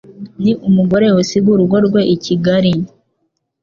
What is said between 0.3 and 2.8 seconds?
Ni umugore usiga urugo rwe i Kigali